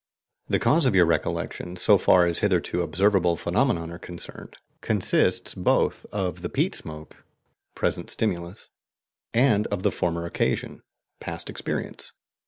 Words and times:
The 0.47 0.57
cause 0.57 0.87
of 0.87 0.95
your 0.95 1.05
recollection, 1.05 1.75
so 1.75 1.99
far 1.99 2.25
as 2.25 2.39
hitherto 2.39 2.81
observable 2.81 3.35
phenomena 3.37 3.87
are 3.87 3.99
concerned, 3.99 4.55
consists 4.81 5.53
both 5.53 6.07
of 6.11 6.41
the 6.41 6.49
peat 6.49 6.73
smoke 6.73 7.17
(present 7.75 8.09
stimulus) 8.09 8.69
and 9.31 9.67
of 9.67 9.83
the 9.83 9.91
former 9.91 10.25
occasion 10.25 10.81
(past 11.19 11.51
experience). 11.51 12.13